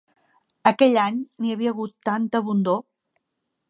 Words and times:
Aquell 0.71 0.97
any 1.03 1.21
n'hi 1.21 1.55
havia 1.57 1.77
hagut 1.77 1.95
tanta 2.11 2.43
abundor 2.45 2.85